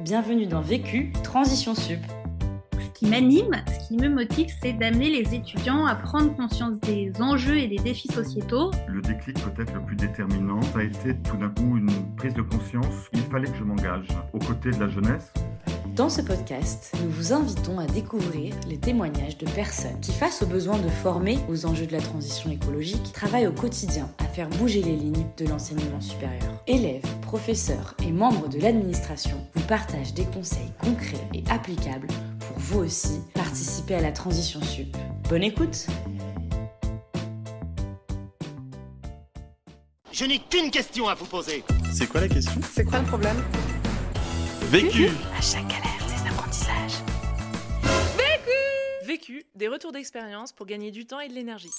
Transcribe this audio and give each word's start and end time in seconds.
Bienvenue 0.00 0.44
dans 0.46 0.60
Vécu, 0.60 1.10
Transition 1.24 1.74
Sup. 1.74 2.00
Ce 2.74 2.98
qui 2.98 3.06
m'anime, 3.06 3.52
ce 3.66 3.88
qui 3.88 3.96
me 3.96 4.10
motive, 4.10 4.48
c'est 4.60 4.74
d'amener 4.74 5.08
les 5.08 5.34
étudiants 5.34 5.86
à 5.86 5.94
prendre 5.94 6.36
conscience 6.36 6.78
des 6.80 7.10
enjeux 7.18 7.56
et 7.56 7.66
des 7.66 7.78
défis 7.78 8.08
sociétaux. 8.08 8.70
Le 8.88 9.00
déclic 9.00 9.38
peut-être 9.42 9.72
le 9.72 9.80
plus 9.80 9.96
déterminant, 9.96 10.60
ça 10.60 10.80
a 10.80 10.82
été 10.82 11.16
tout 11.22 11.38
d'un 11.38 11.48
coup 11.48 11.78
une 11.78 12.14
prise 12.14 12.34
de 12.34 12.42
conscience. 12.42 13.08
Il 13.14 13.22
fallait 13.22 13.50
que 13.50 13.56
je 13.56 13.64
m'engage 13.64 14.08
aux 14.34 14.38
côtés 14.38 14.70
de 14.70 14.80
la 14.80 14.88
jeunesse 14.88 15.32
dans 15.96 16.10
ce 16.10 16.20
podcast, 16.20 16.92
nous 17.02 17.10
vous 17.10 17.32
invitons 17.32 17.78
à 17.78 17.86
découvrir 17.86 18.54
les 18.68 18.76
témoignages 18.76 19.38
de 19.38 19.46
personnes 19.46 19.98
qui, 20.02 20.12
face 20.12 20.42
aux 20.42 20.46
besoins 20.46 20.78
de 20.78 20.88
former 20.88 21.38
aux 21.48 21.64
enjeux 21.64 21.86
de 21.86 21.92
la 21.92 22.02
transition 22.02 22.50
écologique, 22.50 23.14
travaillent 23.14 23.46
au 23.46 23.52
quotidien 23.52 24.10
à 24.18 24.24
faire 24.24 24.50
bouger 24.50 24.82
les 24.82 24.94
lignes 24.94 25.26
de 25.38 25.46
l'enseignement 25.46 26.02
supérieur. 26.02 26.52
Élèves, 26.66 27.02
professeurs 27.22 27.94
et 28.06 28.12
membres 28.12 28.46
de 28.48 28.60
l'administration 28.60 29.38
vous 29.54 29.62
partagent 29.62 30.12
des 30.12 30.26
conseils 30.26 30.70
concrets 30.82 31.26
et 31.32 31.42
applicables 31.48 32.08
pour 32.40 32.58
vous 32.58 32.80
aussi 32.80 33.20
participer 33.32 33.94
à 33.94 34.02
la 34.02 34.12
transition 34.12 34.60
sup. 34.60 34.94
Bonne 35.30 35.44
écoute 35.44 35.86
Je 40.12 40.24
n'ai 40.26 40.40
qu'une 40.40 40.70
question 40.70 41.08
à 41.08 41.14
vous 41.14 41.26
poser. 41.26 41.64
C'est 41.90 42.06
quoi 42.06 42.20
la 42.20 42.28
question? 42.28 42.60
C'est 42.70 42.84
quoi 42.84 42.98
le 42.98 43.06
problème? 43.06 43.36
Vécu 44.62 45.06
À 45.36 45.40
chaque 45.40 45.68
galère, 45.68 46.02
des 46.08 46.28
apprentissages. 46.28 47.02
Vécu 48.16 49.06
Vécu, 49.06 49.44
des 49.54 49.68
retours 49.68 49.92
d'expérience 49.92 50.52
pour 50.52 50.66
gagner 50.66 50.90
du 50.90 51.06
temps 51.06 51.20
et 51.20 51.28
de 51.28 51.34
l'énergie. 51.34 51.70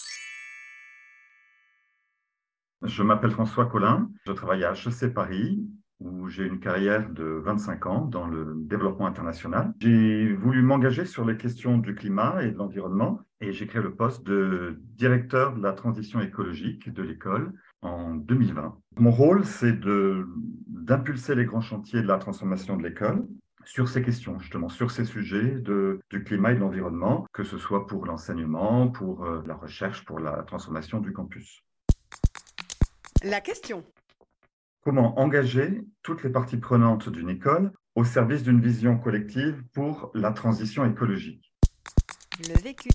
Je 2.83 3.03
m'appelle 3.03 3.31
François 3.31 3.65
Collin, 3.65 4.09
je 4.25 4.31
travaille 4.31 4.63
à 4.63 4.71
HEC 4.71 5.13
Paris 5.13 5.67
où 5.99 6.29
j'ai 6.29 6.45
une 6.45 6.59
carrière 6.59 7.09
de 7.09 7.41
25 7.43 7.85
ans 7.87 8.05
dans 8.05 8.27
le 8.27 8.53
développement 8.55 9.07
international. 9.07 9.73
J'ai 9.81 10.31
voulu 10.33 10.61
m'engager 10.61 11.05
sur 11.05 11.25
les 11.25 11.35
questions 11.37 11.77
du 11.79 11.95
climat 11.95 12.43
et 12.43 12.51
de 12.51 12.57
l'environnement 12.57 13.19
et 13.41 13.51
j'ai 13.51 13.67
créé 13.67 13.81
le 13.81 13.95
poste 13.95 14.23
de 14.25 14.79
directeur 14.95 15.53
de 15.55 15.61
la 15.61 15.73
transition 15.73 16.21
écologique 16.21 16.93
de 16.93 17.01
l'école 17.03 17.51
en 17.81 18.15
2020. 18.15 18.77
Mon 18.97 19.11
rôle, 19.11 19.45
c'est 19.45 19.79
d'impulser 19.79 21.35
les 21.35 21.45
grands 21.45 21.61
chantiers 21.61 22.01
de 22.01 22.07
la 22.07 22.17
transformation 22.17 22.77
de 22.77 22.83
l'école 22.83 23.27
sur 23.65 23.89
ces 23.89 24.01
questions, 24.01 24.39
justement, 24.39 24.69
sur 24.69 24.91
ces 24.91 25.03
sujets 25.03 25.59
de, 25.59 25.99
du 26.09 26.23
climat 26.23 26.53
et 26.53 26.55
de 26.55 26.61
l'environnement, 26.61 27.25
que 27.33 27.43
ce 27.43 27.57
soit 27.57 27.85
pour 27.85 28.05
l'enseignement, 28.05 28.87
pour 28.87 29.25
euh, 29.25 29.43
la 29.45 29.55
recherche, 29.55 30.05
pour 30.05 30.19
la 30.19 30.43
transformation 30.43 31.01
du 31.01 31.11
campus. 31.11 31.61
La 33.23 33.41
question. 33.41 33.83
Comment 34.81 35.19
engager 35.19 35.83
toutes 36.01 36.23
les 36.23 36.29
parties 36.29 36.57
prenantes 36.57 37.09
d'une 37.09 37.29
école 37.29 37.73
au 37.95 38.05
service 38.05 38.43
d'une 38.43 38.61
vision 38.61 38.97
collective 38.97 39.63
pour 39.73 40.11
la 40.13 40.31
transition 40.31 40.85
écologique? 40.85 41.53
Le 42.47 42.61
vécu. 42.61 42.89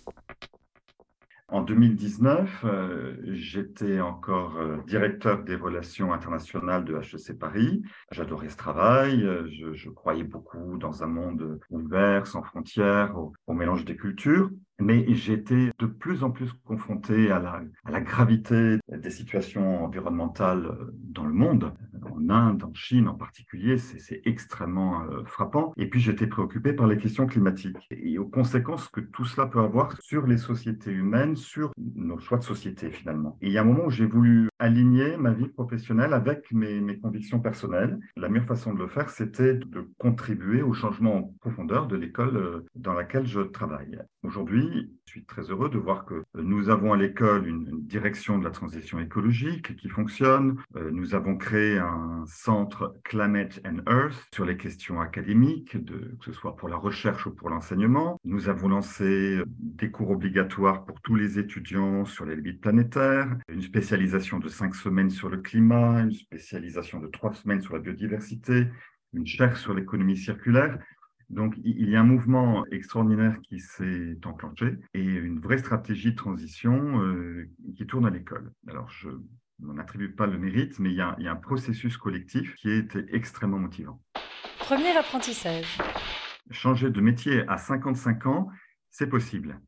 En 1.53 1.61
2019, 1.61 2.65
euh, 2.65 3.15
j'étais 3.27 4.01
encore 4.01 4.57
euh, 4.57 4.79
directeur 4.87 5.45
des 5.45 5.55
relations 5.55 6.15
internationales 6.15 6.83
de 6.87 6.97
HEC 6.97 7.39
Paris. 7.39 7.83
J'adorais 8.11 8.49
ce 8.49 8.57
travail. 8.57 9.23
Euh, 9.23 9.47
je, 9.75 9.91
croyais 9.91 10.25
beaucoup 10.25 10.79
dans 10.79 11.03
un 11.03 11.07
monde 11.07 11.61
ouvert, 11.69 12.27
sans 12.27 12.43
frontières, 12.43 13.15
au 13.47 13.53
mélange 13.53 13.85
des 13.85 13.97
cultures 13.97 14.51
mais 14.83 15.05
j'étais 15.15 15.71
de 15.79 15.87
plus 15.87 16.25
en 16.25 16.31
plus 16.31 16.53
confronté 16.65 17.31
à 17.31 17.39
la, 17.39 17.63
à 17.85 17.91
la, 17.91 18.01
gravité 18.01 18.79
des 18.89 19.11
situations 19.11 19.85
environnementales 19.85 20.77
dans 20.95 21.25
le 21.25 21.33
monde, 21.33 21.73
en 22.13 22.29
Inde, 22.31 22.65
en 22.65 22.75
Chine 22.75 23.09
en 23.09 23.15
particulier, 23.15 23.79
c'est 23.79 24.23
extrêmement 24.25 25.03
euh, 25.03 25.25
frappant. 25.25 25.73
Et 25.77 25.87
puis 25.89 26.01
j'étais 26.01 26.27
préoccupé 26.27 26.73
par 26.73 26.87
les 26.87 26.99
questions 26.99 27.27
climatiques 27.27 27.77
et 27.91 28.19
aux 28.19 28.27
conséquences 28.27 28.89
que 28.89 29.01
tout 29.01 29.25
cela 29.25 29.47
peut 29.47 29.61
avoir 29.61 30.01
sur 30.01 30.27
les 30.27 30.39
sociétés 30.39 30.93
humaines, 30.93 31.37
sur 31.37 31.73
nos 31.79 32.19
choix 32.19 32.39
de 32.39 32.45
société 32.45 32.91
finalement. 32.91 33.39
Et 33.41 33.49
il 33.49 33.53
y 33.53 33.59
a 33.59 33.63
un 33.63 33.65
moment 33.65 33.87
où 33.87 33.91
j'ai 33.91 34.07
voulu 34.07 34.49
aligner 34.63 35.17
ma 35.17 35.33
vie 35.33 35.49
professionnelle 35.49 36.15
avec 36.15 36.53
mes, 36.53 36.97
convictions 36.99 37.41
personnelles. 37.41 37.99
La 38.17 38.29
meilleure 38.29 38.47
façon 38.47 38.73
de 38.73 38.79
le 38.79 38.87
faire, 38.87 39.11
c'était 39.11 39.55
de 39.55 39.91
contribuer 39.99 40.63
au 40.63 40.73
changement 40.73 41.17
en 41.17 41.23
profondeur 41.41 41.89
de 41.89 41.97
l'école 41.97 42.37
euh, 42.37 42.67
dans 42.77 42.93
laquelle 42.93 43.27
je 43.27 43.41
travaille. 43.41 43.99
Aujourd'hui, 44.23 44.93
je 45.07 45.11
suis 45.11 45.25
très 45.25 45.43
heureux 45.51 45.69
de 45.69 45.79
voir 45.79 46.05
que 46.05 46.23
nous 46.35 46.71
avons 46.71 46.93
à 46.93 46.97
l'école 46.97 47.49
une, 47.49 47.83
direction 47.83 48.39
de 48.39 48.45
la 48.45 48.51
transition 48.51 49.01
écologique 49.01 49.75
qui 49.77 49.89
fonctionne. 49.89 50.57
Euh, 50.77 50.91
nous 50.93 51.17
avons 51.17 51.37
créé 51.37 51.79
un 51.79 52.25
centre 52.27 52.95
Climate 53.03 53.61
and 53.67 53.79
Earth 53.91 54.29
sur 54.33 54.45
les 54.45 54.57
questions 54.57 55.01
académiques, 55.01 55.77
que 55.85 56.25
ce 56.25 56.33
soit 56.33 56.55
pour 56.55 56.69
la 56.69 56.77
recherche 56.77 57.27
ou 57.27 57.35
pour 57.35 57.51
l'enseignement. 57.51 58.21
Nous 58.25 58.49
avons 58.49 58.69
lancé 58.69 59.43
des 59.47 59.91
cours 59.91 60.11
obligatoires 60.11 60.85
pour 60.85 61.01
tous 61.01 61.17
les 61.17 61.41
étudiants 61.41 62.05
sur 62.05 62.25
les 62.25 62.37
limites 62.37 62.61
planétaires, 62.61 63.29
une 63.49 63.63
spécialisation 63.63 64.39
de 64.39 64.52
cinq 64.53 64.75
semaines 64.75 65.11
sur 65.11 65.29
le 65.29 65.39
climat, 65.39 66.01
une 66.01 66.13
spécialisation 66.13 67.01
de 67.01 67.09
trois 67.09 67.33
semaines 67.33 67.61
sur 67.61 67.75
la 67.75 67.81
biodiversité, 67.81 68.69
une 69.13 69.27
chaire 69.27 69.57
sur 69.57 69.75
l'économie 69.75 70.17
circulaire. 70.17 70.79
Donc, 71.31 71.55
il 71.65 71.89
y 71.89 71.97
a 71.97 72.01
un 72.01 72.05
mouvement 72.05 72.65
extraordinaire 72.67 73.39
qui 73.43 73.59
s'est 73.59 74.19
enclenché 74.25 74.77
et 74.93 75.03
une 75.03 75.41
vraie 75.41 75.57
stratégie 75.57 76.13
de 76.13 76.17
transition 76.17 77.03
euh, 77.03 77.49
qui 77.75 77.87
tourne 77.87 78.05
à 78.05 78.11
l'école. 78.11 78.53
Alors, 78.69 78.91
je 78.91 79.09
n'en 79.61 79.79
attribue 79.79 80.13
pas 80.13 80.27
le 80.27 80.39
mérite, 80.39 80.79
mais 80.79 80.91
il 80.91 80.97
y, 80.97 81.01
a, 81.01 81.17
il 81.19 81.25
y, 81.25 81.29
a, 81.29 81.33
un 81.33 81.37
processus 81.37 81.97
collectif 81.97 82.55
qui 82.57 82.71
est 82.71 82.99
extrêmement 83.13 83.59
motivant. 83.59 84.03
Premier 84.59 84.95
apprentissage. 84.97 85.79
Changer 86.51 86.91
de 86.91 87.01
métier 87.01 87.49
à 87.49 87.57
55 87.57 88.27
ans, 88.27 88.49
c'est 88.91 89.09
possible. 89.09 89.59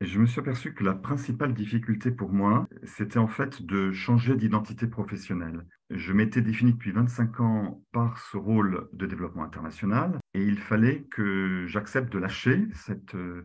Je 0.00 0.20
me 0.20 0.26
suis 0.26 0.38
aperçu 0.38 0.74
que 0.74 0.84
la 0.84 0.94
principale 0.94 1.54
difficulté 1.54 2.12
pour 2.12 2.30
moi, 2.30 2.68
c'était 2.84 3.18
en 3.18 3.26
fait 3.26 3.62
de 3.62 3.90
changer 3.90 4.36
d'identité 4.36 4.86
professionnelle. 4.86 5.66
Je 5.90 6.12
m'étais 6.12 6.40
défini 6.40 6.72
depuis 6.72 6.92
25 6.92 7.40
ans 7.40 7.82
par 7.90 8.16
ce 8.18 8.36
rôle 8.36 8.88
de 8.92 9.06
développement 9.06 9.42
international 9.42 10.20
et 10.34 10.42
il 10.44 10.58
fallait 10.58 11.02
que 11.10 11.66
j'accepte 11.66 12.12
de 12.12 12.18
lâcher 12.20 12.68
cette, 12.74 13.16
euh, 13.16 13.44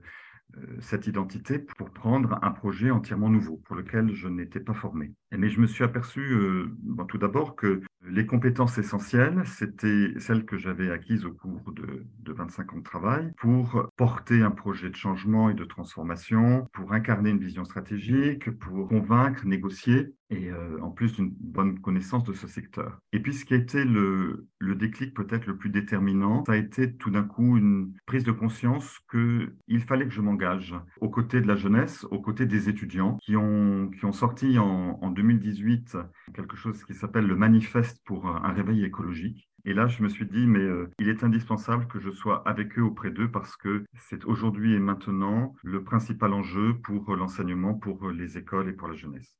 cette 0.80 1.08
identité 1.08 1.58
pour 1.58 1.90
prendre 1.90 2.38
un 2.44 2.52
projet 2.52 2.92
entièrement 2.92 3.30
nouveau 3.30 3.58
pour 3.66 3.76
lequel 3.76 4.14
je 4.14 4.28
n'étais 4.28 4.60
pas 4.60 4.76
formé. 4.76 5.12
Mais 5.38 5.50
je 5.50 5.60
me 5.60 5.68
suis 5.68 5.84
aperçu 5.84 6.22
euh, 6.34 6.68
tout 7.08 7.18
d'abord 7.18 7.56
que 7.56 7.82
les 8.06 8.26
compétences 8.26 8.78
essentielles, 8.78 9.44
c'était 9.46 10.14
celles 10.20 10.46
que 10.46 10.58
j'avais 10.58 10.92
acquises 10.92 11.26
au 11.26 11.32
cours 11.32 11.72
de, 11.72 12.06
de, 12.20 12.34
25 12.34 12.74
ans 12.74 12.78
de 12.78 12.84
travail 12.84 13.32
pour 13.38 13.90
porter 13.96 14.42
un 14.42 14.52
projet 14.52 14.90
de 14.90 14.96
changement 14.96 15.50
et 15.50 15.54
de 15.54 15.64
transformation, 15.64 16.68
pour 16.74 16.94
incarner 16.94 17.30
une 17.30 17.40
vision 17.40 17.64
stratégique, 17.64 18.52
pour 18.60 18.88
convaincre, 18.90 19.46
négocier, 19.46 20.14
et 20.30 20.50
euh, 20.50 20.80
en 20.82 20.90
plus 20.90 21.14
d'une 21.14 21.32
bonne 21.40 21.80
connaissance 21.80 22.24
de 22.24 22.34
ce 22.34 22.48
secteur. 22.48 23.00
Et 23.12 23.20
puis 23.20 23.34
ce 23.34 23.46
qui 23.46 23.54
a 23.54 23.58
été 23.58 23.86
le, 23.86 24.48
le 24.60 24.76
déclic 24.76 25.14
peut-être 25.14 25.46
le 25.46 25.58
plus 25.58 25.70
déterminant, 25.70 26.44
ça 26.46 26.54
a 26.54 26.58
été 26.58 26.94
tout 26.94 27.12
d'un 27.12 27.24
coup 27.24 27.58
une 27.58 27.94
prise 28.06 28.24
de 28.24 28.32
conscience 28.32 29.00
qu'il 29.12 29.82
fallait 29.82 30.06
que 30.06 30.14
je 30.14 30.22
m'engage 30.22 30.76
aux 31.02 31.10
côtés 31.10 31.42
de 31.42 31.48
la 31.48 31.56
jeunesse, 31.56 32.06
aux 32.10 32.20
côtés 32.20 32.46
des 32.46 32.70
étudiants 32.70 33.18
qui 33.22 33.36
ont, 33.36 33.90
qui 33.90 34.06
ont 34.06 34.12
sorti 34.12 34.58
en, 34.58 35.00
en 35.02 35.12
2018 35.24 35.98
quelque 36.34 36.58
chose 36.58 36.84
qui 36.84 36.94
s'appelle 36.94 37.26
le 37.26 37.36
manifeste 37.36 38.02
pour 38.06 38.28
un 38.28 38.52
réveil 38.52 38.84
écologique. 38.84 39.50
Et 39.66 39.74
là, 39.74 39.88
je 39.88 40.04
me 40.04 40.10
suis 40.10 40.26
dit, 40.26 40.46
mais 40.46 40.60
euh, 40.60 40.92
il 41.00 41.08
est 41.08 41.24
indispensable 41.24 41.88
que 41.88 41.98
je 41.98 42.12
sois 42.12 42.46
avec 42.46 42.78
eux, 42.78 42.82
auprès 42.82 43.10
d'eux, 43.10 43.32
parce 43.32 43.56
que 43.56 43.86
c'est 43.96 44.26
aujourd'hui 44.26 44.74
et 44.74 44.80
maintenant 44.80 45.56
le 45.64 45.82
principal 45.82 46.34
enjeu 46.34 46.74
pour 46.84 47.16
l'enseignement, 47.16 47.74
pour 47.74 48.10
les 48.10 48.38
écoles 48.38 48.68
et 48.68 48.74
pour 48.74 48.90
la 48.90 48.96
jeunesse. 48.96 49.38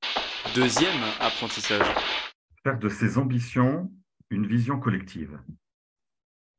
Deuxième 0.56 1.02
apprentissage. 1.20 1.86
Faire 2.64 2.80
de 2.80 2.88
ses 2.88 3.18
ambitions 3.18 3.92
une 4.30 4.48
vision 4.48 4.80
collective. 4.80 5.38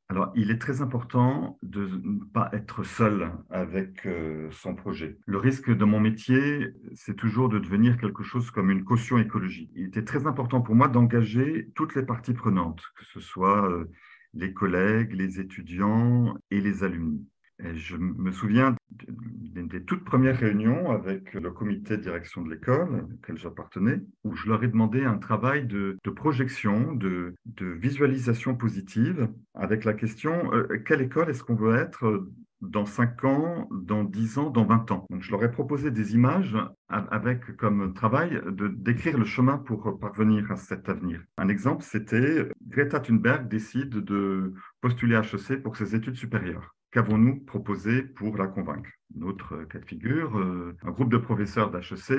Alors, 0.07 0.31
il 0.35 0.51
est 0.51 0.59
très 0.59 0.81
important 0.81 1.57
de 1.63 1.87
ne 2.03 2.23
pas 2.25 2.49
être 2.53 2.83
seul 2.83 3.31
avec 3.49 4.05
euh, 4.05 4.49
son 4.51 4.75
projet. 4.75 5.17
Le 5.25 5.39
risque 5.39 5.75
de 5.75 5.83
mon 5.83 5.99
métier, 5.99 6.73
c'est 6.93 7.15
toujours 7.15 7.49
de 7.49 7.57
devenir 7.57 7.97
quelque 7.97 8.21
chose 8.23 8.51
comme 8.51 8.69
une 8.69 8.83
caution 8.83 9.17
écologique. 9.17 9.71
Il 9.75 9.87
était 9.87 10.03
très 10.03 10.27
important 10.27 10.61
pour 10.61 10.75
moi 10.75 10.89
d'engager 10.89 11.71
toutes 11.73 11.95
les 11.95 12.03
parties 12.03 12.33
prenantes, 12.33 12.83
que 12.95 13.05
ce 13.05 13.19
soit 13.19 13.67
euh, 13.67 13.89
les 14.35 14.53
collègues, 14.53 15.13
les 15.13 15.39
étudiants 15.39 16.37
et 16.51 16.61
les 16.61 16.83
alumni 16.83 17.27
je 17.59 17.95
me 17.95 18.31
souviens 18.31 18.75
d'une 18.91 19.67
des 19.67 19.83
toutes 19.83 20.03
premières 20.03 20.37
réunions 20.37 20.91
avec 20.91 21.33
le 21.33 21.51
comité 21.51 21.97
de 21.97 22.01
direction 22.01 22.41
de 22.41 22.49
l'école 22.49 23.07
auquel 23.13 23.37
j'appartenais, 23.37 24.01
où 24.23 24.35
je 24.35 24.47
leur 24.47 24.63
ai 24.63 24.67
demandé 24.67 25.03
un 25.03 25.17
travail 25.17 25.65
de, 25.65 25.97
projection, 26.15 26.93
de, 26.93 27.35
visualisation 27.59 28.55
positive, 28.55 29.29
avec 29.53 29.85
la 29.85 29.93
question 29.93 30.53
euh, 30.53 30.81
quelle 30.85 31.01
école 31.01 31.29
est-ce 31.29 31.43
qu'on 31.43 31.55
veut 31.55 31.75
être 31.75 32.27
dans 32.61 32.85
5 32.85 33.23
ans, 33.25 33.69
dans 33.71 34.03
10 34.03 34.37
ans, 34.37 34.49
dans 34.49 34.65
20 34.65 34.91
ans? 34.91 35.05
Donc, 35.09 35.21
je 35.21 35.31
leur 35.31 35.43
ai 35.43 35.51
proposé 35.51 35.91
des 35.91 36.15
images 36.15 36.57
avec 36.89 37.55
comme 37.57 37.93
travail 37.93 38.41
de 38.47 38.67
décrire 38.67 39.17
le 39.17 39.25
chemin 39.25 39.57
pour 39.57 39.99
parvenir 39.99 40.51
à 40.51 40.55
cet 40.55 40.89
avenir. 40.89 41.21
Un 41.37 41.49
exemple, 41.49 41.83
c'était 41.83 42.49
Greta 42.67 42.99
Thunberg 42.99 43.47
décide 43.47 43.89
de 43.89 44.53
postuler 44.81 45.15
à 45.15 45.21
HEC 45.21 45.61
pour 45.61 45.75
ses 45.75 45.95
études 45.95 46.15
supérieures. 46.15 46.74
Qu'avons-nous 46.95 47.41
proposé 47.41 48.03
pour 48.03 48.37
la 48.37 48.47
convaincre? 48.47 48.89
Notre 49.13 49.65
cas 49.65 49.79
de 49.79 49.85
figure, 49.85 50.37
euh, 50.37 50.77
un 50.81 50.91
groupe 50.91 51.11
de 51.11 51.17
professeurs 51.17 51.69
d'HEC 51.69 52.11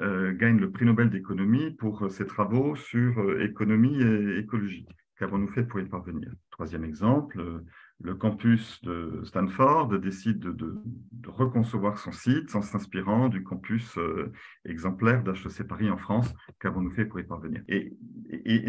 euh, 0.00 0.32
gagne 0.32 0.58
le 0.58 0.72
prix 0.72 0.84
Nobel 0.84 1.08
d'économie 1.08 1.70
pour 1.70 2.10
ses 2.10 2.26
travaux 2.26 2.74
sur 2.74 3.20
euh, 3.20 3.44
économie 3.44 4.02
et 4.02 4.38
écologie. 4.38 4.88
Qu'avons-nous 5.20 5.46
fait 5.46 5.62
pour 5.62 5.78
y 5.78 5.84
parvenir? 5.84 6.32
Troisième 6.50 6.84
exemple, 6.84 7.62
le 8.00 8.14
campus 8.14 8.82
de 8.82 9.22
Stanford 9.24 9.98
décide 10.00 10.40
de, 10.40 10.82
reconcevoir 11.26 11.98
son 11.98 12.12
site 12.12 12.54
en 12.54 12.60
s'inspirant 12.60 13.28
du 13.28 13.42
campus 13.42 13.96
euh, 13.96 14.30
exemplaire 14.66 15.22
d'HEC 15.22 15.66
Paris 15.66 15.90
en 15.90 15.96
France. 15.96 16.34
Qu'avons-nous 16.60 16.90
fait 16.90 17.06
pour 17.06 17.18
y 17.18 17.24
parvenir? 17.24 17.62
Et, 17.68 17.96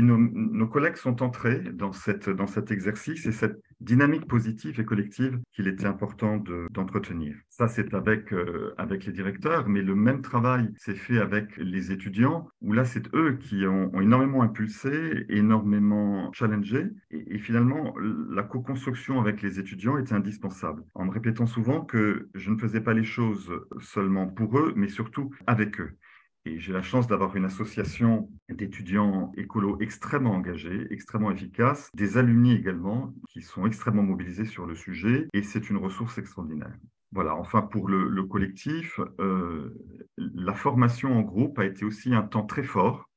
nos, 0.02 0.68
collègues 0.68 0.96
sont 0.96 1.22
entrés 1.22 1.60
dans, 1.60 1.92
dans 2.38 2.48
cet 2.48 2.72
exercice 2.72 3.26
et 3.26 3.32
cette 3.32 3.60
dynamique 3.82 4.28
positive 4.28 4.80
et 4.80 4.86
collective 4.86 5.40
qu'il 5.52 5.68
était 5.68 5.86
important 5.86 6.38
d'entretenir. 6.72 7.36
Ça, 7.50 7.68
c'est 7.68 7.94
avec, 7.94 8.34
euh, 8.34 8.74
avec 8.78 9.06
les 9.06 9.12
directeurs, 9.12 9.68
mais 9.68 9.82
le 9.82 9.96
même 9.96 10.22
travail 10.22 10.70
s'est 10.78 10.96
fait 10.96 11.20
avec 11.20 11.56
les 11.58 11.92
étudiants, 11.92 12.48
où 12.62 12.74
là, 12.74 12.86
c'est 12.86 13.14
eux 13.14 13.38
qui 13.40 13.66
ont, 13.66 13.92
énormément 14.02 14.44
impulsé, 14.44 15.26
énormément 15.30 16.32
challengé, 16.34 16.88
et, 17.12 17.36
et 17.36 17.40
finalement, 17.40 17.94
la 18.30 18.44
co-construction 18.44 19.20
avec 19.20 19.42
les 19.42 19.60
étudiants 19.60 19.98
était 19.98 20.14
indispensable, 20.14 20.84
en 20.94 21.06
me 21.06 21.12
répétant 21.12 21.46
souvent 21.46 21.82
que 21.82 22.30
je 22.34 22.52
ne 22.52 22.58
faisais 22.58 22.82
pas 22.82 22.94
les 22.94 23.04
choses 23.04 23.52
seulement 23.82 24.28
pour 24.28 24.58
eux, 24.58 24.74
mais 24.76 24.90
surtout 24.90 25.32
avec 25.48 25.80
eux. 25.80 25.98
Et 26.48 26.60
j'ai 26.60 26.74
la 26.74 26.84
chance 26.84 27.08
d'avoir 27.08 27.36
une 27.36 27.46
association 27.46 28.30
d'étudiants 28.50 29.32
écolos 29.36 29.78
extrêmement 29.80 30.34
engagés, 30.34 30.86
extrêmement 30.92 31.32
efficaces, 31.32 31.90
des 31.96 32.18
alumni 32.18 32.54
également 32.54 33.14
qui 33.30 33.42
sont 33.42 33.66
extrêmement 33.66 34.04
mobilisés 34.04 34.46
sur 34.46 34.68
le 34.68 34.76
sujet, 34.76 35.28
et 35.34 35.42
c'est 35.42 35.72
une 35.72 35.78
ressource 35.78 36.20
extraordinaire. 36.20 36.74
Voilà, 37.12 37.36
enfin 37.36 37.64
pour 37.64 37.88
le, 37.88 38.24
collectif, 38.24 39.00
euh, 39.20 39.74
la 40.18 40.54
formation 40.54 41.18
en 41.18 41.22
groupe 41.22 41.58
a 41.58 41.66
été 41.66 41.84
aussi 41.84 42.14
un 42.14 42.22
temps 42.22 42.46
très 42.46 42.64
fort. 42.64 43.10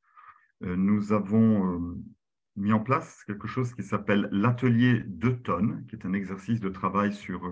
Euh, 0.64 0.76
nous 0.76 1.12
avons 1.12 1.74
euh, 1.74 1.98
mis 2.56 2.72
en 2.72 2.80
place 2.80 3.24
quelque 3.26 3.46
chose 3.46 3.74
qui 3.74 3.82
s'appelle 3.82 4.28
l'atelier 4.32 5.02
2 5.06 5.40
tonnes, 5.40 5.84
qui 5.86 5.96
est 5.96 6.06
un 6.06 6.14
exercice 6.14 6.60
de 6.60 6.70
travail 6.70 7.12
sur 7.12 7.42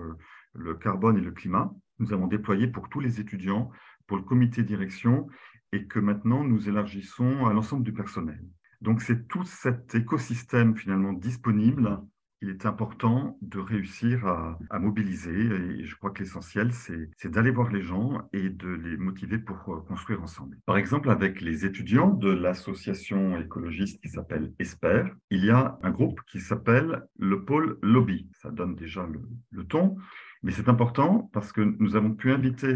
le 0.53 0.73
carbone 0.73 1.17
et 1.17 1.21
le 1.21 1.31
climat. 1.31 1.71
Nous 1.99 2.13
avons 2.13 2.27
déployé 2.27 2.67
pour 2.67 2.89
tous 2.89 2.99
les 2.99 3.19
étudiants, 3.19 3.69
pour 4.07 4.17
le 4.17 4.23
comité 4.23 4.63
direction 4.63 5.27
et 5.73 5.85
que 5.85 5.99
maintenant 5.99 6.43
nous 6.43 6.69
élargissons 6.69 7.45
à 7.45 7.53
l'ensemble 7.53 7.83
du 7.83 7.93
personnel. 7.93 8.43
Donc 8.81 9.01
c'est 9.01 9.27
tout 9.27 9.43
cet 9.43 9.95
écosystème 9.95 10.75
finalement 10.75 11.13
disponible 11.13 11.99
qu'il 12.39 12.49
est 12.49 12.65
important 12.65 13.37
de 13.41 13.59
réussir 13.59 14.27
à, 14.27 14.79
mobiliser. 14.79 15.31
Et 15.31 15.85
je 15.85 15.95
crois 15.95 16.11
que 16.11 16.19
l'essentiel, 16.19 16.71
c'est 16.71 17.31
d'aller 17.31 17.51
voir 17.51 17.71
les 17.71 17.81
gens 17.81 18.21
et 18.33 18.49
de 18.49 18.69
les 18.69 18.97
motiver 18.97 19.39
pour 19.39 19.57
euh, 19.69 19.79
construire 19.87 20.21
ensemble. 20.21 20.57
Par 20.65 20.77
exemple, 20.77 21.09
avec 21.09 21.41
les 21.41 21.65
étudiants 21.65 22.11
de 22.11 22.29
l'association 22.29 23.39
écologiste 23.39 24.01
qui 24.01 24.09
s'appelle 24.09 24.53
ESPER, 24.59 25.05
il 25.31 25.45
y 25.45 25.49
a 25.49 25.79
un 25.81 25.91
groupe 25.91 26.21
qui 26.27 26.39
s'appelle 26.39 27.03
le 27.17 27.43
pôle 27.43 27.79
lobby. 27.81 28.29
Ça 28.33 28.51
donne 28.51 28.75
déjà 28.75 29.07
le 29.51 29.63
ton, 29.63 29.95
mais 30.43 30.51
c'est 30.51 30.69
important 30.69 31.29
parce 31.33 31.51
que 31.51 31.61
nous 31.61 31.95
avons 31.95 32.13
pu 32.13 32.31
inviter 32.31 32.73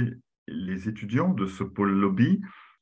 les 0.47 0.89
étudiants 0.89 1.33
de 1.33 1.45
ce 1.45 1.63
pôle 1.63 1.91
lobby 1.91 2.41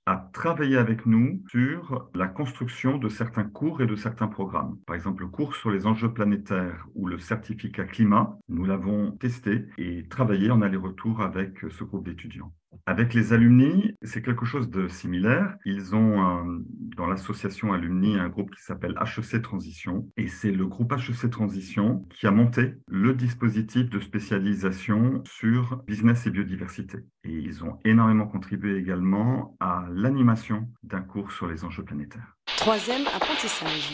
à 0.10 0.28
travailler 0.34 0.78
avec 0.78 1.06
nous 1.06 1.44
sur 1.52 2.10
la 2.16 2.28
construction 2.28 2.98
de 2.98 3.10
certains 3.10 3.44
cours 3.44 3.84
et 3.84 3.86
de 3.86 3.96
certains 3.96 4.28
programmes. 4.28 4.80
Par 4.88 4.96
exemple, 4.96 5.22
le 5.22 5.30
cours 5.30 5.56
sur 5.56 5.70
les 5.70 5.86
enjeux 5.86 6.12
planétaires 6.12 6.88
ou 6.96 7.06
le 7.06 7.20
certificat 7.20 7.84
climat, 7.84 8.36
nous 8.48 8.66
l'avons 8.66 9.12
testé 9.12 9.68
et 9.78 10.08
travaillé 10.08 10.50
en 10.50 10.64
aller-retour 10.64 11.22
avec 11.22 11.60
ce 11.70 11.84
groupe 11.84 12.06
d'étudiants. 12.06 12.52
Avec 12.90 13.14
les 13.14 13.34
alumni, 13.34 13.96
c'est 14.02 14.24
quelque 14.24 14.46
chose 14.46 14.68
de 14.72 14.88
similaire. 14.88 15.56
Ils 15.64 15.94
ont 15.94 16.64
dans 16.98 17.06
l'association 17.06 17.72
alumni 17.72 18.18
un 18.18 18.30
groupe 18.30 18.50
qui 18.50 18.64
s'appelle 18.64 18.96
HEC 19.00 19.44
Transition 19.44 20.08
et 20.18 20.28
c'est 20.28 20.52
le 20.52 20.66
groupe 20.66 20.92
HEC 20.94 21.30
Transition 21.30 22.08
qui 22.10 22.26
a 22.26 22.32
monté 22.32 22.74
le 22.88 23.14
dispositif 23.14 23.92
de 23.92 24.00
spécialisation 24.00 25.22
sur 25.24 25.84
business 25.86 26.26
et 26.26 26.32
biodiversité. 26.32 26.98
Et 27.26 27.32
ils 27.32 27.64
ont 27.64 27.78
énormément 27.86 28.26
contribué 28.26 28.78
également 28.78 29.56
à 29.60 29.86
l'animation 29.92 30.68
d'un 30.82 31.02
cours 31.02 31.32
sur 31.32 31.48
les 31.48 31.64
enjeux 31.64 31.84
planétaires. 31.84 32.38
Troisième 32.58 33.06
apprentissage. 33.16 33.94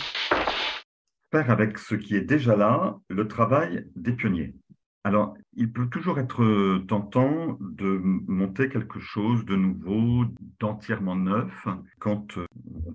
Faire 1.34 1.52
avec 1.52 1.80
ce 1.80 1.96
qui 1.96 2.16
est 2.16 2.22
déjà 2.22 2.56
là 2.56 2.96
le 3.10 3.28
travail 3.28 3.90
des 3.98 4.14
pionniers. 4.14 4.56
Alors, 5.06 5.36
il 5.54 5.72
peut 5.72 5.88
toujours 5.88 6.18
être 6.20 6.42
euh, 6.44 6.84
tentant 6.88 7.58
de 7.62 7.86
monter 8.28 8.70
quelque 8.70 9.00
chose 9.00 9.46
de 9.46 9.56
nouveau, 9.56 10.26
d'entièrement 10.60 11.16
neuf, 11.16 11.68
quand 12.00 12.40
euh, 12.40 12.48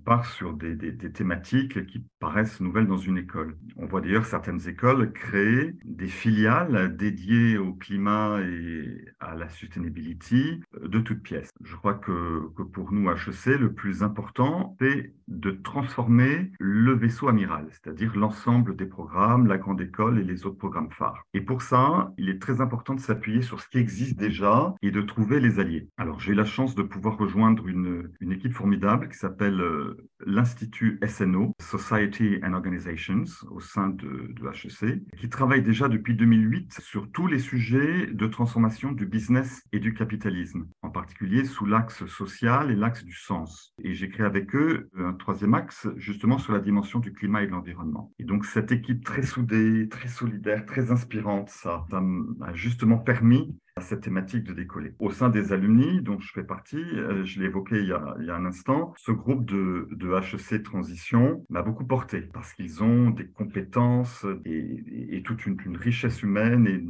part 0.03 0.25
sur 0.25 0.53
des, 0.53 0.77
thématiques 1.13 1.85
qui 1.87 2.03
paraissent 2.19 2.61
nouvelles 2.61 2.87
dans 2.87 2.97
une 2.97 3.17
école. 3.17 3.57
On 3.77 3.85
voit 3.85 4.01
d'ailleurs 4.01 4.25
certaines 4.25 4.67
écoles 4.67 5.11
créer 5.11 5.75
des 5.83 6.07
filiales 6.07 6.95
dédiées 6.95 7.57
au 7.57 7.73
climat 7.73 8.39
et 8.41 9.05
à 9.19 9.35
la 9.35 9.49
sustainability 9.49 10.61
euh, 10.75 10.87
de 10.87 10.99
toutes 10.99 11.21
pièces. 11.21 11.49
Je 11.63 11.75
crois 11.75 11.93
que, 11.93 12.49
pour 12.73 12.91
nous, 12.91 13.09
HEC, 13.09 13.59
le 13.59 13.73
plus 13.73 14.03
important, 14.03 14.75
c'est 14.79 15.13
de 15.27 15.51
transformer 15.51 16.51
le 16.59 16.93
vaisseau 16.93 17.29
amiral, 17.29 17.67
c'est-à-dire 17.69 18.15
l'ensemble 18.17 18.75
des 18.75 18.85
programmes, 18.85 19.47
la 19.47 19.57
grande 19.57 19.81
école 19.81 20.19
et 20.19 20.23
les 20.23 20.45
autres 20.45 20.57
programmes 20.57 20.91
phares. 20.91 21.23
Et 21.33 21.41
pour 21.41 21.61
ça, 21.61 22.13
il 22.17 22.29
est 22.29 22.41
très 22.41 22.61
important 22.61 22.95
de 22.95 22.99
s'appuyer 22.99 23.41
sur 23.41 23.61
ce 23.61 23.67
qui 23.69 23.77
existe 23.77 24.17
déjà 24.17 24.73
et 24.81 24.91
de 24.91 25.01
trouver 25.01 25.39
les 25.39 25.59
alliés. 25.59 25.87
Alors, 25.97 26.19
j'ai 26.19 26.33
eu 26.33 26.35
la 26.35 26.45
chance 26.45 26.75
de 26.75 26.83
pouvoir 26.83 27.17
rejoindre 27.17 27.67
une, 27.67 28.11
une 28.19 28.31
équipe 28.31 28.53
formidable 28.53 29.09
qui 29.09 29.17
s'appelle 29.17 29.61
l'Institut 30.25 30.99
SNO, 31.07 31.53
Society 31.59 32.39
and 32.43 32.53
Organizations, 32.53 33.25
au 33.49 33.59
sein 33.59 33.89
de, 33.89 34.33
de 34.33 34.47
HEC, 34.47 35.01
qui 35.17 35.29
travaille 35.29 35.61
déjà 35.61 35.87
depuis 35.87 36.15
2008 36.15 36.79
sur 36.79 37.11
tous 37.11 37.27
les 37.27 37.39
sujets 37.39 38.07
de 38.07 38.27
transformation 38.27 38.91
du 38.91 39.05
business 39.05 39.63
et 39.71 39.79
du 39.79 39.93
capitalisme, 39.93 40.67
en 40.81 40.89
particulier 40.89 41.45
sous 41.45 41.65
l'axe 41.65 42.05
social 42.05 42.71
et 42.71 42.75
l'axe 42.75 43.03
du 43.03 43.13
sens. 43.13 43.73
Et 43.83 43.93
j'ai 43.93 44.09
créé 44.09 44.25
avec 44.25 44.55
eux 44.55 44.89
un 44.97 45.13
troisième 45.13 45.53
axe, 45.53 45.87
justement 45.97 46.37
sur 46.37 46.53
la 46.53 46.59
dimension 46.59 46.99
du 46.99 47.13
climat 47.13 47.43
et 47.43 47.47
de 47.47 47.51
l'environnement. 47.51 48.13
Et 48.19 48.23
donc, 48.23 48.45
cette 48.45 48.71
équipe 48.71 49.03
très 49.03 49.23
soudée, 49.23 49.87
très 49.89 50.07
solidaire, 50.07 50.65
très 50.65 50.91
inspirante, 50.91 51.49
ça, 51.49 51.85
ça 51.89 52.01
m'a 52.01 52.53
justement 52.53 52.97
permis 52.97 53.55
à 53.75 53.81
cette 53.81 54.01
thématique 54.01 54.43
de 54.43 54.53
décoller. 54.53 54.93
Au 54.99 55.11
sein 55.11 55.29
des 55.29 55.53
alumni 55.53 56.01
dont 56.01 56.19
je 56.19 56.31
fais 56.33 56.43
partie, 56.43 56.77
euh, 56.77 57.23
je 57.23 57.39
l'ai 57.39 57.45
évoqué 57.45 57.79
il 57.79 57.87
y, 57.87 57.93
a, 57.93 58.35
un 58.35 58.45
instant, 58.45 58.93
ce 58.97 59.11
groupe 59.11 59.45
de, 59.45 59.87
HEC 60.01 60.63
Transition 60.63 61.45
m'a 61.49 61.61
beaucoup 61.61 61.85
porté 61.85 62.21
parce 62.33 62.53
qu'ils 62.53 62.83
ont 62.83 63.11
des 63.11 63.27
compétences 63.27 64.25
et, 64.45 65.21
toute 65.23 65.45
une, 65.45 65.57
une, 65.65 65.77
richesse 65.77 66.21
humaine 66.21 66.67
et 66.67 66.83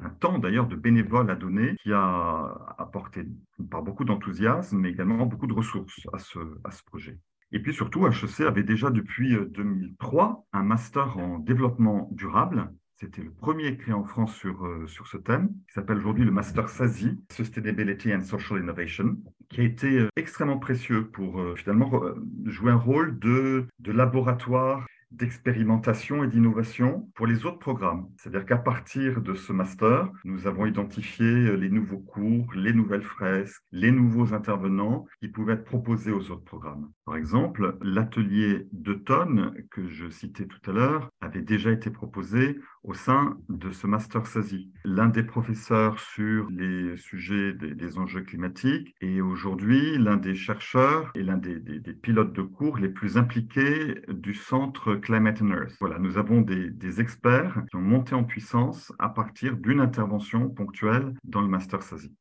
un 0.00 0.10
temps 0.10 0.38
d'ailleurs 0.38 0.68
de 0.68 0.76
bénévoles 0.76 1.30
à 1.30 1.34
donner 1.34 1.74
qui 1.82 1.92
a 1.92 2.74
apporté 2.78 3.26
par 3.70 3.82
beaucoup 3.82 4.04
d'enthousiasme 4.04 4.78
mais 4.78 4.90
également 4.90 5.26
beaucoup 5.26 5.46
de 5.46 5.52
ressources 5.52 6.06
à 6.12 6.18
ce, 6.18 6.38
à 6.64 6.70
ce 6.70 6.84
projet. 6.84 7.18
Et 7.52 7.58
puis 7.60 7.74
surtout, 7.74 8.06
HEC 8.06 8.40
avait 8.46 8.62
déjà 8.62 8.90
depuis 8.90 9.36
2003 9.50 10.46
euh, 10.54 10.58
un 10.58 10.62
master 10.62 11.18
en 11.18 11.38
développement 11.40 12.08
durable 12.12 12.72
c'était 13.00 13.22
le 13.22 13.30
premier 13.30 13.78
créé 13.78 13.94
en 13.94 14.04
France 14.04 14.34
sur, 14.34 14.66
euh, 14.66 14.86
sur 14.86 15.06
ce 15.06 15.16
thème, 15.16 15.48
qui 15.66 15.72
s'appelle 15.72 15.96
aujourd'hui 15.96 16.24
le 16.24 16.30
Master 16.30 16.68
SASI, 16.68 17.18
Sustainability 17.32 18.14
and 18.14 18.20
Social 18.20 18.60
Innovation, 18.60 19.16
qui 19.48 19.62
a 19.62 19.64
été 19.64 20.00
euh, 20.00 20.08
extrêmement 20.16 20.58
précieux 20.58 21.08
pour 21.08 21.40
euh, 21.40 21.54
finalement 21.56 22.02
jouer 22.44 22.72
un 22.72 22.76
rôle 22.76 23.18
de, 23.18 23.66
de 23.78 23.92
laboratoire 23.92 24.86
d'expérimentation 25.10 26.22
et 26.22 26.28
d'innovation 26.28 27.08
pour 27.14 27.26
les 27.26 27.44
autres 27.44 27.58
programmes. 27.58 28.08
C'est-à-dire 28.16 28.46
qu'à 28.46 28.58
partir 28.58 29.20
de 29.20 29.34
ce 29.34 29.52
master, 29.52 30.08
nous 30.24 30.46
avons 30.46 30.66
identifié 30.66 31.56
les 31.56 31.68
nouveaux 31.68 31.98
cours, 31.98 32.52
les 32.54 32.72
nouvelles 32.72 33.02
fresques, 33.02 33.60
les 33.72 33.90
nouveaux 33.90 34.34
intervenants 34.34 35.06
qui 35.18 35.28
pouvaient 35.28 35.54
être 35.54 35.64
proposés 35.64 36.12
aux 36.12 36.30
autres 36.30 36.44
programmes. 36.44 36.90
Par 37.04 37.16
exemple, 37.16 37.76
l'atelier 37.82 38.68
d'automne 38.72 39.52
que 39.70 39.88
je 39.88 40.08
citais 40.08 40.46
tout 40.46 40.70
à 40.70 40.72
l'heure 40.72 41.10
avait 41.20 41.42
déjà 41.42 41.72
été 41.72 41.90
proposé 41.90 42.60
au 42.82 42.94
sein 42.94 43.38
de 43.48 43.70
ce 43.70 43.86
master 43.86 44.26
SASI. 44.26 44.70
L'un 44.84 45.08
des 45.08 45.22
professeurs 45.22 45.98
sur 46.00 46.48
les 46.50 46.96
sujets 46.96 47.52
des, 47.52 47.98
enjeux 47.98 48.22
climatiques 48.22 48.94
et 49.00 49.20
aujourd'hui 49.20 49.98
l'un 49.98 50.16
des 50.16 50.34
chercheurs 50.34 51.10
et 51.14 51.22
l'un 51.22 51.36
des, 51.36 51.58
des, 51.58 51.92
pilotes 51.92 52.32
de 52.32 52.42
cours 52.42 52.78
les 52.78 52.88
plus 52.88 53.16
impliqués 53.16 54.00
du 54.08 54.34
centre 54.34 54.94
Climate 54.94 55.42
and 55.42 55.50
Earth. 55.50 55.76
Voilà, 55.80 55.98
nous 55.98 56.18
avons 56.18 56.40
des, 56.40 57.00
experts 57.00 57.62
qui 57.70 57.76
ont 57.76 57.80
monté 57.80 58.14
en 58.14 58.24
puissance 58.24 58.92
à 58.98 59.08
partir 59.08 59.56
d'une 59.56 59.80
intervention 59.80 60.48
ponctuelle 60.48 61.14
dans 61.24 61.40
le 61.40 61.48
master 61.48 61.82
SASI. 61.82 62.12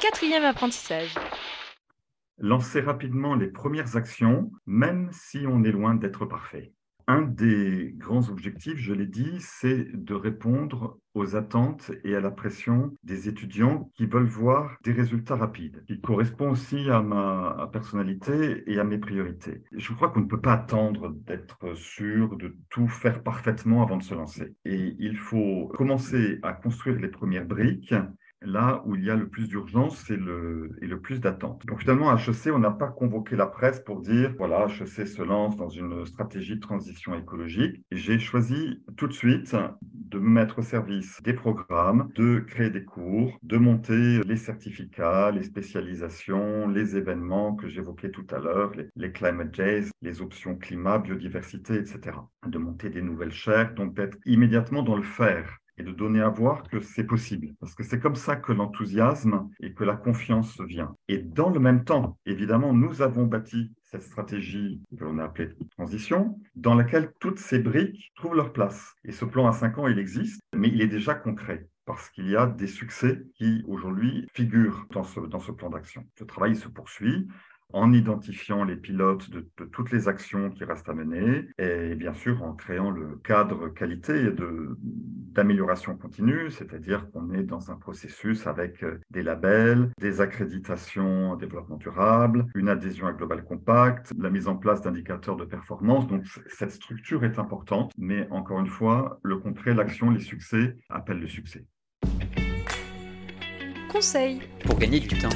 Quatrième 0.00 0.44
apprentissage 0.44 1.14
lancer 2.40 2.80
rapidement 2.80 3.34
les 3.34 3.48
premières 3.48 3.96
actions, 3.96 4.50
même 4.66 5.10
si 5.12 5.44
on 5.46 5.62
est 5.62 5.72
loin 5.72 5.94
d'être 5.94 6.24
parfait. 6.24 6.72
Un 7.10 7.22
des 7.22 7.92
grands 7.98 8.28
objectifs, 8.28 8.78
je 8.78 8.92
l'ai 8.92 9.04
dit, 9.04 9.34
c'est 9.40 9.84
de 9.92 10.14
répondre 10.14 11.00
aux 11.14 11.34
attentes 11.34 11.90
et 12.04 12.14
à 12.14 12.20
la 12.20 12.30
pression 12.30 12.92
des 13.02 13.28
étudiants 13.28 13.90
qui 13.96 14.06
veulent 14.06 14.28
voir 14.28 14.76
des 14.84 14.92
résultats 14.92 15.34
rapides, 15.34 15.82
qui 15.88 16.00
correspond 16.00 16.50
aussi 16.50 16.88
à 16.88 17.02
ma 17.02 17.68
personnalité 17.72 18.62
et 18.70 18.78
à 18.78 18.84
mes 18.84 18.98
priorités. 18.98 19.64
Je 19.72 19.92
crois 19.92 20.10
qu'on 20.10 20.20
ne 20.20 20.28
peut 20.28 20.40
pas 20.40 20.52
attendre 20.52 21.12
d'être 21.26 21.74
sûr 21.74 22.36
de 22.36 22.56
tout 22.68 22.86
faire 22.86 23.24
parfaitement 23.24 23.82
avant 23.82 23.96
de 23.96 24.04
se 24.04 24.14
lancer. 24.14 24.54
Et 24.64 24.94
il 25.00 25.16
faut 25.16 25.66
commencer 25.74 26.38
à 26.44 26.52
construire 26.52 27.00
les 27.00 27.08
premières 27.08 27.44
briques 27.44 27.92
là 28.42 28.82
où 28.86 28.94
il 28.94 29.04
y 29.04 29.10
a 29.10 29.16
le 29.16 29.28
plus 29.28 29.48
d'urgence 29.48 30.10
et 30.10 30.16
le, 30.16 30.70
et 30.80 30.86
le 30.86 31.00
plus 31.00 31.20
d'attente. 31.20 31.64
Donc 31.66 31.80
finalement, 31.80 32.10
à 32.10 32.16
HEC, 32.16 32.52
on 32.54 32.58
n'a 32.58 32.70
pas 32.70 32.88
convoqué 32.88 33.36
la 33.36 33.46
presse 33.46 33.80
pour 33.80 34.00
dire, 34.00 34.34
voilà, 34.38 34.66
HEC 34.66 35.06
se 35.06 35.22
lance 35.22 35.56
dans 35.56 35.68
une 35.68 36.06
stratégie 36.06 36.56
de 36.56 36.60
transition 36.60 37.14
écologique. 37.14 37.82
J'ai 37.90 38.18
choisi 38.18 38.82
tout 38.96 39.06
de 39.06 39.12
suite 39.12 39.54
de 39.92 40.18
me 40.18 40.28
mettre 40.28 40.60
au 40.60 40.62
service 40.62 41.20
des 41.22 41.34
programmes, 41.34 42.10
de 42.16 42.40
créer 42.40 42.70
des 42.70 42.84
cours, 42.84 43.38
de 43.42 43.58
monter 43.58 44.20
les 44.24 44.36
certificats, 44.36 45.30
les 45.30 45.44
spécialisations, 45.44 46.68
les 46.68 46.96
événements 46.96 47.54
que 47.54 47.68
j'évoquais 47.68 48.10
tout 48.10 48.26
à 48.30 48.38
l'heure, 48.38 48.72
les, 48.74 48.88
les, 48.96 49.12
Climate 49.12 49.50
Days, 49.54 49.90
les 50.02 50.22
options 50.22 50.56
climat, 50.56 50.98
biodiversité, 50.98 51.74
etc. 51.74 52.16
De 52.46 52.58
monter 52.58 52.90
des 52.90 53.02
nouvelles 53.02 53.32
chaires, 53.32 53.74
donc 53.74 53.94
d'être 53.94 54.18
immédiatement 54.24 54.82
dans 54.82 54.96
le 54.96 55.02
faire 55.02 55.59
et 55.80 55.82
de 55.82 55.92
donner 55.92 56.20
à 56.20 56.28
voir 56.28 56.62
que 56.64 56.80
c'est 56.80 57.04
possible. 57.04 57.54
Parce 57.58 57.74
que 57.74 57.82
c'est 57.82 57.98
comme 57.98 58.16
ça 58.16 58.36
que 58.36 58.52
l'enthousiasme 58.52 59.48
et 59.60 59.72
que 59.72 59.82
la 59.82 59.96
confiance 59.96 60.60
vient. 60.60 60.94
Et 61.08 61.18
dans 61.18 61.48
le 61.48 61.58
même 61.58 61.84
temps, 61.84 62.18
évidemment, 62.26 62.74
nous 62.74 63.00
avons 63.00 63.24
bâti 63.24 63.72
cette 63.82 64.02
stratégie 64.02 64.82
que 64.98 65.04
l'on 65.04 65.18
a 65.18 65.24
appelée 65.24 65.48
transition, 65.76 66.38
dans 66.54 66.74
laquelle 66.74 67.12
toutes 67.18 67.38
ces 67.38 67.58
briques 67.58 68.12
trouvent 68.14 68.36
leur 68.36 68.52
place. 68.52 68.94
Et 69.04 69.12
ce 69.12 69.24
plan 69.24 69.48
à 69.48 69.52
cinq 69.52 69.78
ans, 69.78 69.88
il 69.88 69.98
existe, 69.98 70.42
mais 70.54 70.68
il 70.68 70.82
est 70.82 70.86
déjà 70.86 71.14
concret 71.14 71.66
parce 71.86 72.10
qu'il 72.10 72.28
y 72.28 72.36
a 72.36 72.46
des 72.46 72.68
succès 72.68 73.24
qui 73.34 73.64
aujourd'hui 73.66 74.28
figurent 74.32 74.86
dans 74.92 75.02
ce, 75.02 75.18
dans 75.18 75.40
ce 75.40 75.50
plan 75.50 75.70
d'action. 75.70 76.06
Le 76.20 76.26
travail 76.26 76.54
se 76.54 76.68
poursuit 76.68 77.26
en 77.72 77.92
identifiant 77.92 78.64
les 78.64 78.76
pilotes 78.76 79.30
de, 79.30 79.48
de, 79.58 79.64
toutes 79.64 79.90
les 79.90 80.08
actions 80.08 80.50
qui 80.50 80.64
restent 80.64 80.88
à 80.88 80.94
mener 80.94 81.48
et 81.58 81.94
bien 81.94 82.14
sûr 82.14 82.42
en 82.42 82.52
créant 82.52 82.90
le 82.90 83.16
cadre 83.24 83.68
qualité 83.68 84.30
d'amélioration 85.32 85.96
continue, 85.96 86.50
c'est-à-dire 86.50 87.10
qu'on 87.10 87.32
est 87.32 87.42
dans 87.42 87.70
un 87.70 87.76
processus 87.76 88.46
avec 88.46 88.82
euh, 88.82 89.00
des 89.10 89.22
labels, 89.22 89.90
des 90.00 90.20
accréditations 90.20 91.32
en 91.32 91.36
développement 91.36 91.76
durable, 91.76 92.46
une 92.54 92.68
adhésion 92.68 93.06
à 93.06 93.12
Global 93.12 93.44
Compact, 93.44 94.12
la 94.18 94.30
mise 94.30 94.48
en 94.48 94.56
place 94.56 94.82
d'indicateurs 94.82 95.36
de 95.36 95.44
performance. 95.44 96.06
Donc 96.06 96.24
cette 96.48 96.72
structure 96.72 97.24
est 97.24 97.38
importante, 97.38 97.92
mais 97.96 98.28
encore 98.30 98.60
une 98.60 98.66
fois, 98.66 99.20
le 99.22 99.38
concret, 99.38 99.74
l'action, 99.74 100.10
les 100.10 100.20
succès 100.20 100.76
appellent 100.88 101.20
le 101.20 101.28
succès. 101.28 101.66
Conseil 103.88 104.42
pour 104.64 104.78
gagner 104.78 105.00
du 105.00 105.08
temps 105.18 105.28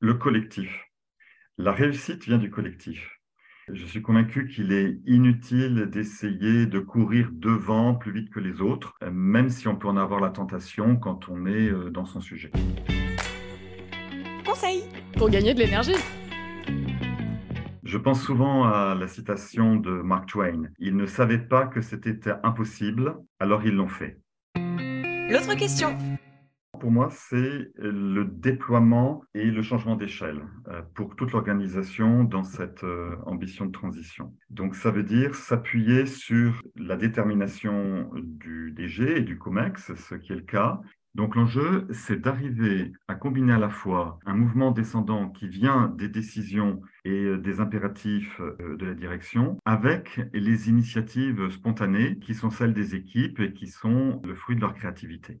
le 0.00 0.14
collectif. 0.14 0.86
La 1.58 1.72
réussite 1.72 2.24
vient 2.24 2.38
du 2.38 2.50
collectif. 2.50 3.19
Je 3.72 3.86
suis 3.86 4.02
convaincu 4.02 4.48
qu'il 4.48 4.72
est 4.72 4.98
inutile 5.06 5.88
d'essayer 5.90 6.66
de 6.66 6.78
courir 6.80 7.30
devant 7.32 7.94
plus 7.94 8.12
vite 8.12 8.30
que 8.30 8.40
les 8.40 8.60
autres, 8.60 8.94
même 9.12 9.48
si 9.48 9.68
on 9.68 9.76
peut 9.76 9.86
en 9.86 9.96
avoir 9.96 10.20
la 10.20 10.30
tentation 10.30 10.96
quand 10.96 11.28
on 11.28 11.46
est 11.46 11.68
euh, 11.68 11.90
dans 11.90 12.04
son 12.04 12.20
sujet. 12.20 12.50
Conseil 14.44 14.82
pour 15.16 15.30
gagner 15.30 15.54
de 15.54 15.60
l'énergie. 15.60 15.94
Je 17.84 17.98
pense 17.98 18.22
souvent 18.22 18.64
à 18.64 18.94
la 18.94 19.06
citation 19.06 19.76
de 19.76 19.90
Mark 19.90 20.28
Twain. 20.28 20.70
Ils 20.78 20.96
ne 20.96 21.06
savaient 21.06 21.38
pas 21.38 21.66
que 21.66 21.80
c'était 21.80 22.18
impossible, 22.42 23.16
alors 23.38 23.64
ils 23.64 23.74
l'ont 23.74 23.88
fait. 23.88 24.18
L'autre 24.56 25.56
question 25.56 25.96
pour 26.80 26.90
moi, 26.90 27.08
c'est 27.10 27.70
le 27.76 28.24
déploiement 28.24 29.22
et 29.34 29.44
le 29.44 29.62
changement 29.62 29.94
d'échelle 29.94 30.40
euh, 30.68 30.82
pour 30.94 31.14
toute 31.14 31.32
l'organisation 31.32 32.24
dans 32.24 32.42
cette 32.42 32.82
euh, 32.82 33.14
ambition 33.26 33.66
de 33.66 33.70
transition. 33.70 34.34
Donc, 34.48 34.74
ça 34.74 34.90
veut 34.90 35.04
dire 35.04 35.34
s'appuyer 35.34 36.06
sur 36.06 36.60
la 36.76 36.96
détermination 36.96 38.10
du 38.14 38.72
DG 38.72 39.18
et 39.18 39.20
du 39.20 39.38
COMEX, 39.38 39.94
ce 39.94 40.14
qui 40.16 40.32
est 40.32 40.36
le 40.36 40.42
cas, 40.42 40.80
donc 41.16 41.34
l'enjeu, 41.34 41.88
c'est 41.90 42.20
d'arriver 42.20 42.92
à 43.08 43.16
combiner 43.16 43.52
à 43.52 43.58
la 43.58 43.68
fois 43.68 44.20
un 44.26 44.34
mouvement 44.34 44.70
descendant 44.70 45.28
qui 45.28 45.48
vient 45.48 45.92
des 45.98 46.08
décisions 46.08 46.80
et 47.04 47.24
euh, 47.24 47.36
des 47.36 47.58
impératifs 47.58 48.40
de 48.40 48.86
la 48.86 48.94
direction 48.94 49.58
avec 49.64 50.20
les 50.32 50.68
initiatives 50.68 51.50
spontanées 51.50 52.18
qui 52.20 52.34
sont 52.34 52.50
celles 52.50 52.74
des 52.74 52.94
équipes 52.94 53.40
et 53.40 53.52
qui 53.52 53.66
sont 53.66 54.22
le 54.24 54.36
fruit 54.36 54.54
de 54.54 54.60
leur 54.60 54.74
créativité. 54.74 55.40